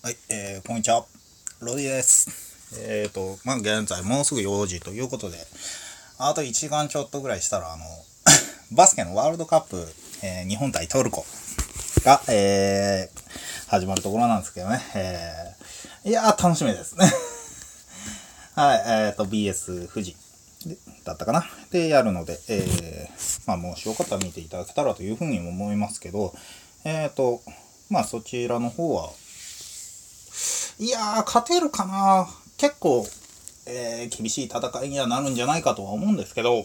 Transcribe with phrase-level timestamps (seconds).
[0.00, 1.04] はい、えー、こんにちは。
[1.58, 2.30] ロディです。
[2.80, 5.36] えっ、ー、と、まあ、現在もうすぐ4時ということで、
[6.18, 7.84] あと1時間ちょっとぐらいしたら、あの、
[8.70, 9.92] バスケのワールドカップ、
[10.22, 11.26] えー日本対トルコ
[12.04, 13.20] が、えー
[13.66, 14.80] 始まるところなんですけどね。
[14.94, 17.12] えーいやー、楽しみですね。
[18.54, 20.16] はい、えっ、と、BS 富士
[21.02, 21.50] だったかな。
[21.72, 26.36] で、やるので、えーまあ、もしよかったら見ていただけたらというふうに思いますけど、
[26.84, 27.42] えっ、と、
[27.90, 29.10] まあ、そちらの方は、
[30.80, 33.04] いやー、勝てるかな結構、
[33.66, 36.64] えー厳しい戦いにはなるんじゃないかとは思うんですけど、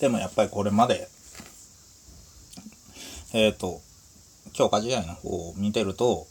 [0.00, 1.08] でもやっぱりこれまで、
[3.32, 3.80] えっ、と、
[4.52, 6.26] 強化試合の方を見てると、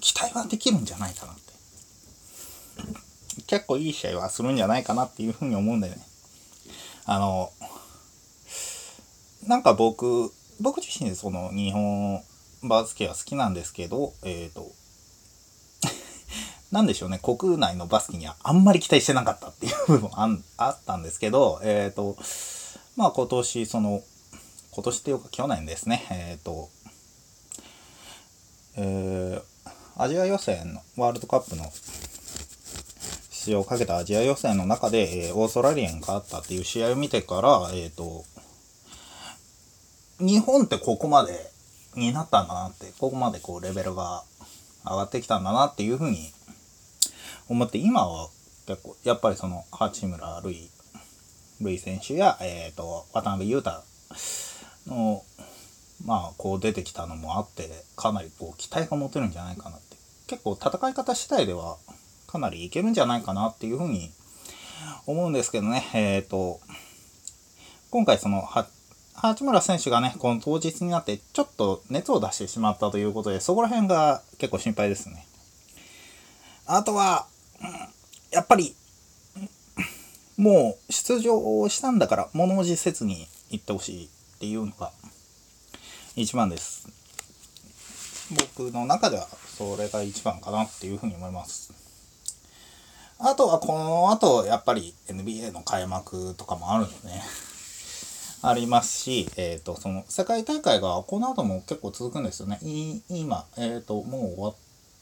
[0.00, 1.42] 期待はできるんじゃないかなって。
[3.48, 5.96] 結構いい試合はするんじゃないかなっていうふうに思うんでね。
[7.06, 7.52] あの、
[9.48, 12.22] なんか僕、僕自身その日本
[12.62, 14.70] バスケは好きなんですけど、えっ、と、
[16.72, 22.16] なんでしょうね、国内のバスケにはあんまり期待してなかったっていう部分あ あったんですけど、えっ、と、
[22.96, 24.02] まあ今年、その、
[24.70, 26.68] 今年っていうか去年ですね、えっ、と、
[28.76, 29.50] えー
[29.96, 31.70] アジア予選の、ワールドカップの
[33.30, 38.24] 出場をかけたアジア予選の中で、えーオーストラリアに勝ったっていう試合を見てから、えっ、と、
[40.20, 41.50] 日本ってここまで
[41.96, 44.22] になったんだなって、ここまでこうレベルが
[44.84, 46.32] 上がってきたんだなっていうふうに
[47.50, 48.28] 思って、今は
[48.66, 50.70] 結構、やっぱりその、八村塁、
[51.60, 53.82] 塁選手や、えっ、と、渡辺裕太
[54.86, 55.24] の、
[56.04, 59.96] まあ、こう出てきたのもあって、かなりこう期待が持てるんじゃないかなって。
[60.28, 61.76] 結構戦い方次第では、
[62.28, 64.12] かなりいけるんじゃないかなっていうふうに
[65.06, 65.90] 思うんですけどね。
[65.92, 66.60] えっ、と、
[67.90, 68.42] 今回その、
[69.14, 75.26] 八村選手がね、この当日になってちょっと熱を出してしまったということで、そこら辺が結構心配ですね。
[76.64, 77.26] あとは、
[78.30, 78.74] やっぱり、
[80.36, 84.90] もう出場したんだから物おじせずに行ってほしいっていうのが
[86.16, 86.88] 一番です。
[88.56, 89.26] 僕の中では
[89.58, 91.72] それが一番かなっていうふうに思います。
[93.18, 97.22] あとはこの後やっぱり NBA の開幕とかもあるのね。
[98.42, 102.58] ありますし、えっ、と、その世界大会がこの後も結構続くんですよね。
[103.10, 104.56] 今、えっ、と、も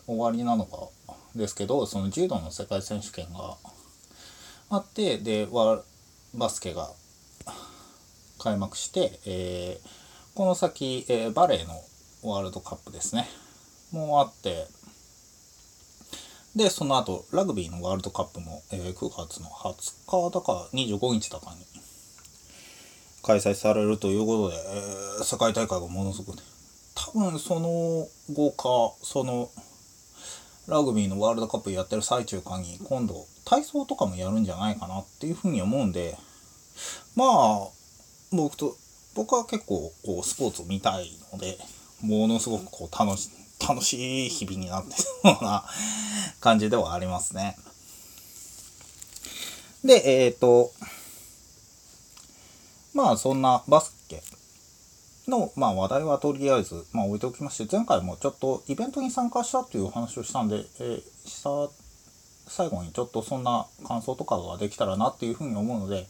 [0.08, 0.88] う終わりなのか
[1.34, 3.56] ですけど、その柔道の世界選手権が
[4.70, 5.82] あって、で、ワ
[6.34, 6.90] バスケが
[8.38, 9.88] 開幕して、えー
[10.34, 11.74] この先、えーバレーの
[12.22, 13.28] ワールドカップですね。
[13.90, 14.68] もうあって、
[16.54, 21.66] で、その後、ラグビーのワールドカップも、えー9月の20日だか25日だかに
[23.22, 26.42] 開催されるということで、えー世界大会がものすごくね、
[26.94, 29.50] 多分その後か、その、
[30.68, 36.18] ラグビーのワールドカップやってる最中かに、今度、体操とかもやるんじゃないかなっていうふうに思うんで、
[37.16, 37.68] まあ、
[38.30, 38.76] 僕と、
[39.14, 41.58] 僕は結構、こう、スポーツを見たいので、
[42.02, 43.30] ものすごくこう、楽し、
[43.66, 45.64] 楽しい日々になってそうな
[46.38, 47.56] 感じではありますね。
[49.82, 50.72] で、えっ、と、
[52.92, 54.22] まあそんなバスケ
[55.28, 61.72] の、まあ、話題はとりあえず、まあ、置いておきまして前回もちょっとイベントに参加したというお話をしたんで、えーした
[62.50, 66.06] 最後にちょっとそんな感想とかができたらなっていうふうに思うので、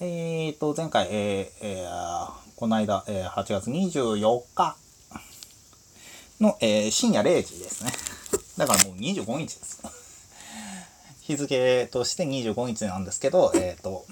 [0.00, 4.76] えー、と前回、えーえーこの間、えー8月24日
[6.38, 7.92] の、えー深夜0時ですね。
[8.58, 9.82] だからもう25日です。
[11.22, 14.04] 日付として25日なんですけどえっ、と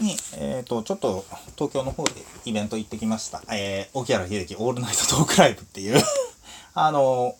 [0.00, 1.24] に、えっ、と、ちょっと
[1.56, 2.12] 東京の方で
[2.44, 3.42] イベント行ってきました。
[3.52, 6.02] えー、沖原秀樹オールナイトトークライブっていう、
[6.74, 7.34] あの、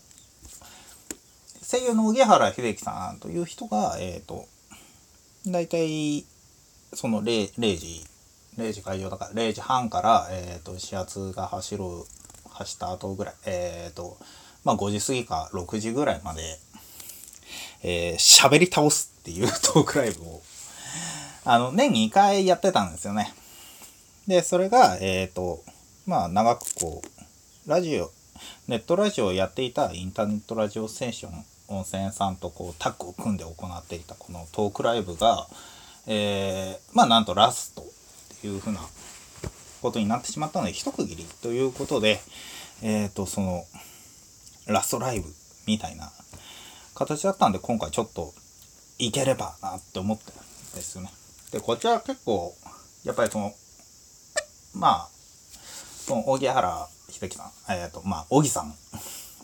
[1.62, 4.46] 声優の荻原秀樹さんという人が、えっ、と、
[5.46, 6.24] 大体、
[6.94, 8.06] その 0, 0時、
[8.56, 11.84] 0時会場だから0時半から、えっ、と、始発が走る、
[12.50, 14.18] 走った後ぐらい、えっ、と、
[14.64, 16.58] まあ5時過ぎか6時ぐらいまで、
[17.82, 20.42] えー喋り倒すっていうトークライブを
[21.50, 23.32] あの、年2回やってたんですよね。
[24.26, 25.64] で、それが、えっ、と、
[26.04, 28.10] まあ、長くこう、ラジオ、
[28.66, 35.46] ネットラジオをやっていたインターネットラジオステーション、温泉さんとこう、タッグを組んで行っていたこのトークライブが、
[36.06, 37.84] えーまあ、なんとラストっ
[38.42, 38.80] ていうふうな
[39.80, 42.20] ことになってしまったので、一区切りということで、
[42.82, 43.64] えっ、と、その、
[44.66, 45.28] ラストライブ
[45.66, 46.12] みたいな
[46.94, 48.34] 形だったんで、今回ちょっと、
[48.98, 51.10] いければなって思ってるんですよね。
[51.50, 52.54] で、こちら結構、
[53.04, 53.52] やっぱりその、
[54.74, 55.08] まあ、
[56.06, 58.74] その、荻原秀樹さん、えっ、と、まあ、小木さん。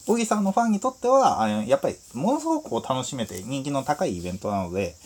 [0.07, 4.97] 小木さんのファンにとっては、あやっぱり、ものすごくこう楽しめて人気の高いイベントなので、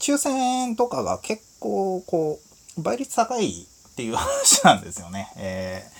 [0.00, 2.40] 抽選とかが結構、こ
[2.76, 5.32] う、倍率高いっていう話なんですよね。
[5.36, 5.90] えー、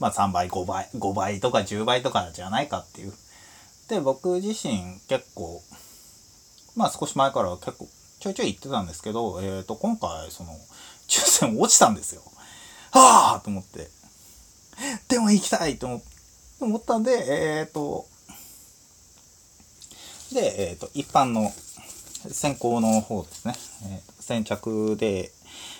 [0.00, 3.12] まあ3倍、5倍、5倍とか10倍とかじゃないかっていう。
[3.88, 5.62] で、僕自身結構、
[6.76, 7.88] まあ少し前から結構
[8.20, 10.52] ちょいちょい言ってたんですけど、えっ、ー、と、今回、その、
[11.06, 12.22] 抽選落ちたんですよ。
[12.90, 13.88] はあと思って。
[15.08, 16.00] でも行きたいと
[16.60, 18.06] 思ったんで、えっ、ー、と、
[20.32, 21.52] で、えっ、ー、と、一般の
[22.30, 23.54] 先行の方ですね。
[23.84, 25.30] えー、先着で、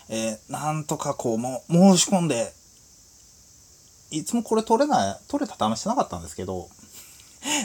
[0.08, 2.52] えー、なんとかこう、も、申し込んで、
[4.11, 6.69] いつもこれ取れない、取れた試してなかったんですけど、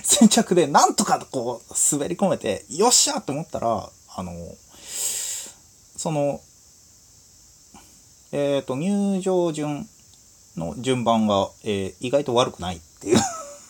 [0.04, 4.32] 先着でなんとかこう滑り込めて、よっしゃと思ったら、あの、
[5.98, 6.42] その、
[8.32, 9.88] えっ、ー、と、入場順
[10.58, 13.20] の順番が、えー、意外と悪くないっていう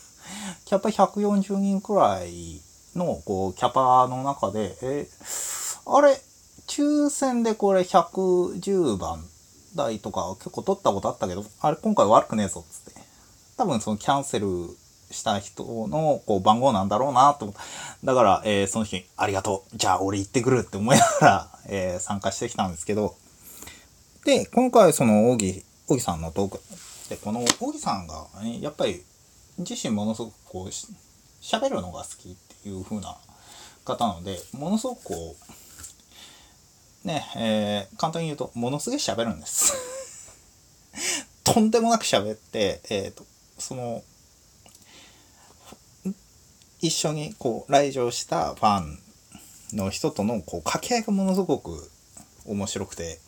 [0.65, 2.61] キャパ140人くらい
[2.95, 6.19] の、こう、キャパの中で、えー、あれ、
[6.67, 9.23] 抽選でこれ110番
[9.75, 13.01] 台とか結構取ったことあったけど、あれ今回悪くねえぞっつって。
[13.57, 14.47] 多分そのキャンセル
[15.13, 17.61] した人のこう番号なんだろうなと思った。
[18.03, 19.77] だから、えー、その日、ありがとう。
[19.77, 23.15] じゃあ俺行ってくるって思いながら、 えー、参加してきたんですけど、
[24.25, 26.61] で、今回その、小木、小木さんのトーク、
[27.09, 28.27] で、この小木さんが、
[28.61, 29.03] やっぱり
[29.57, 30.69] 自身ものすごくこう、
[31.41, 33.17] 喋るのが好きっていう風な
[33.85, 35.35] 方なので、ものすごくこ
[37.03, 39.73] う、ね、えー、簡単に言うと、ものすげえ喋るんです。
[41.43, 43.25] とんでもなく喋って、えっ、ー、と、
[43.59, 44.01] その、
[46.83, 48.99] 一緒にこう来場したファン
[49.77, 51.89] の人とのこう掛け合いがものすごく
[52.45, 53.19] 面白くて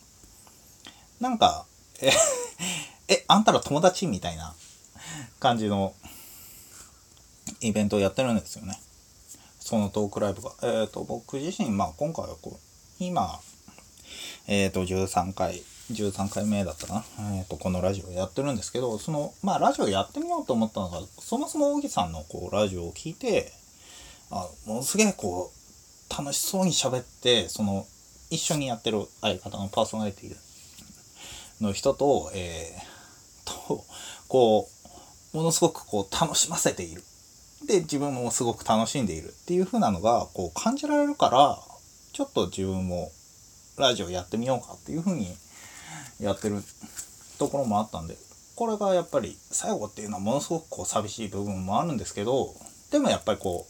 [1.20, 1.64] なんか
[2.02, 2.12] え
[3.08, 4.54] えあんたら友達みたいな
[5.40, 5.94] 感じの
[7.60, 8.78] イベントをやってるんですよね。
[9.58, 10.52] そのトークライブが。
[10.62, 13.40] えっ、ー、と僕自身まあ今回はこう今
[14.46, 15.62] えっ、ー、と13回
[15.92, 17.04] 13回目だったかな、
[17.38, 23.52] えーと、このラジオやってるんですけどそのまあラジオやってみようと思ったのがそもそも小木さんのこうラジオを聞いて
[24.30, 27.86] あものすげえこう楽しそうに喋ってその
[28.30, 30.36] 一緒にやってる相方のパーソナリティ
[31.60, 33.84] の人と,、えー、と
[34.28, 34.68] こ
[35.32, 37.02] うものすごくこう楽しませている。
[37.66, 41.58] で自分もすごく楽しんでいるっていう風なのがこう感じられるから
[42.12, 43.10] ちょっと自分も
[43.78, 45.34] ラジオやってみようかっていう風に
[46.20, 46.62] やってる
[47.38, 48.16] ところもあったんで
[48.54, 52.54] これがやっぱり最後っていうのはものすごくこう寂しい部分もあるんですけど
[52.90, 53.66] でもやっぱりこ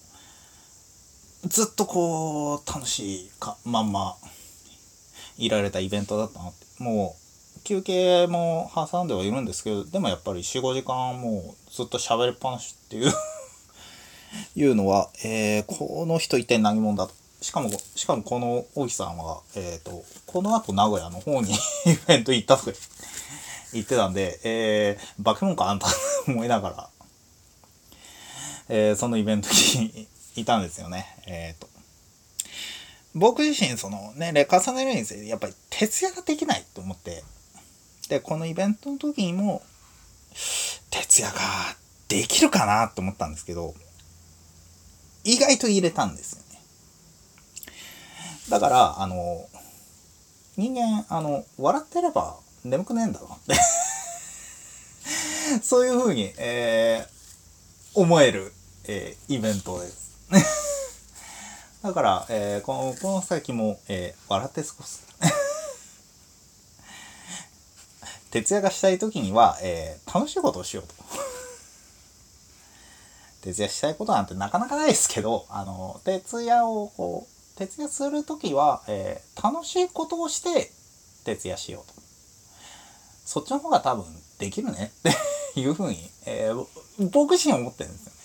[1.44, 4.16] うずっとこう楽しいかまんま
[5.38, 6.66] いられたイベントだったなって。
[6.78, 7.26] もう
[7.64, 13.12] 休憩も挟んではいるんですけどでもやっぱり45時間もうずっと喋りっぱなしっていう
[14.54, 17.14] いうのは、えー、この人一体何者だと。
[17.46, 21.54] しかも、しかもこの大木さんは、えっ、ー、と、この後名古屋の方に
[21.86, 22.76] イベント行ったとか
[23.72, 25.86] 言ってたんで、えー、化け物かあんた
[26.26, 26.90] 思いながら、
[28.68, 31.06] えー、そのイベントにいたんですよね。
[31.26, 31.68] えっ、ー、と。
[33.14, 37.22] 僕自身、そのね、レ重ねるにつれて、やっぱり徹夜ができないと思って、
[38.08, 39.62] で、このイベントの時にも、
[40.90, 41.76] 徹夜が
[42.08, 43.72] できるかなと思ったんですけど、
[45.22, 46.45] 意外と入れたんですよ。
[48.48, 49.48] だから、あの、
[50.56, 53.54] 人間、あの、笑ってれば眠くねえんだろって
[55.62, 58.52] そういうふうに、えー、思える、
[58.84, 60.16] えー、イベントです。
[61.82, 65.02] だから、えー、この、この先も、えー、笑って過ごす。
[68.30, 70.94] 徹夜がしたい時には、えー、楽しいことをしようと。
[73.42, 80.70] 徹夜したいことなんてなかなかないですけど、あの、徹夜をこう、徹夜する時は、えー、楽しいことをして
[81.24, 81.96] 徹夜しようと。
[83.24, 84.04] そっちの方が多分
[84.38, 85.12] できるねっ
[85.54, 88.16] ていうふうに、えー、僕自身思ってるんですよね。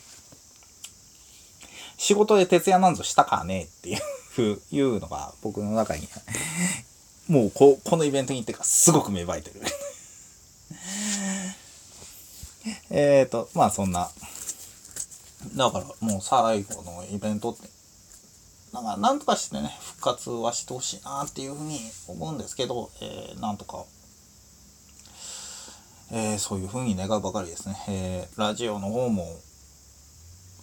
[1.98, 6.08] 仕事で徹夜なんぞしたかねっていういうのが僕の中に
[7.28, 9.62] もうここのイベントに行ってからすごく芽生えてる
[12.90, 14.10] えっとまあそんな
[15.56, 17.68] だからもう最後のイベントって
[18.74, 23.84] なんか、なんとかしてね、復活はしてほしいなっていうふうに思うんですけど、えー、なんとか、
[26.12, 27.76] えー、そういうふうに願うばかりですね。
[27.90, 29.28] えー、ラジオの方も、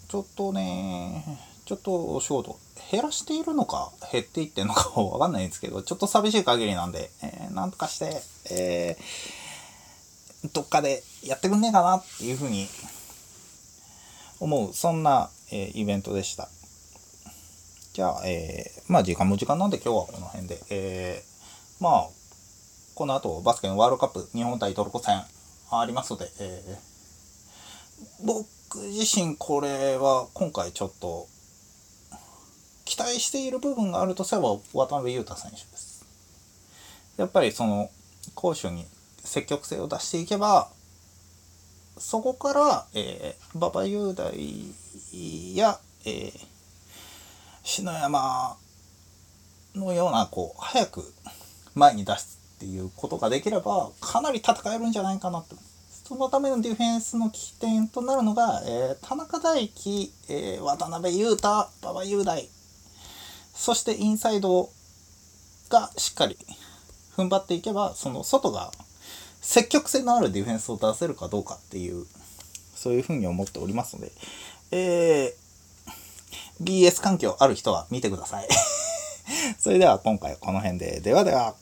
[0.08, 2.58] ちょっとね、ちょっとお仕事
[2.90, 9.48] 減らしているのか減っていってんのかわかんないんですけど、ちょっと寂しい限りなんで、えー、なんとかして、えー
[10.52, 12.68] どっかでやってくんねえかなっていうふうに
[14.38, 16.48] 思う、そんな、えー、イベントでした。
[17.98, 22.08] じゃあ、えー、まあ時間も時間なんで今日はこの辺で、えー、まあ、
[22.94, 25.20] この後バスケのワールドカップ日本対トルコ戦
[25.72, 28.46] ありますので、えー、僕
[28.92, 31.26] 自身これは今回ちょっと
[32.84, 36.06] 期待している部分があるとすれば渡辺裕太選手です。
[37.16, 37.90] やっぱりその
[38.36, 38.86] 攻守に
[39.24, 40.68] 積極性を出していけば
[41.96, 44.30] そこから、えー、馬場雄大
[45.56, 46.57] や、えー、
[47.68, 48.56] 篠山
[49.74, 51.04] のようなこう早く
[51.74, 55.54] 前に出すっていうことができればかなり戦えるんじゃないかなと。
[55.90, 62.48] そのためのディフェンスの起点となるのが、えー、田中大輝、えー、渡辺裕太、馬場雄大、
[63.52, 64.70] そしてインサイド
[65.68, 66.38] がしっかり
[67.14, 68.72] 踏ん張っていけば、その外が
[69.42, 72.06] 積極性のあるディフェンスを出せるかどうかっていう、
[72.74, 74.12] そういうふうに思っておりますので、
[74.70, 75.47] えー、
[76.62, 78.48] BS 環境ある人は見てください。
[79.58, 81.00] それでは今回はこの辺で。
[81.00, 81.54] ではでは。